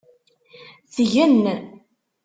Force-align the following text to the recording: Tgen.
Tgen. 0.93 1.37